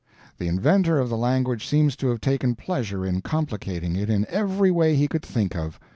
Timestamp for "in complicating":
3.05-3.95